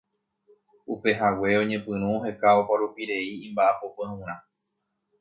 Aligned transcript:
Upehague 0.93 1.49
oñepyrũ 1.61 2.07
oheka 2.17 2.47
oparupirei 2.61 3.33
imba'apo 3.45 3.85
pyahurã. 3.95 4.35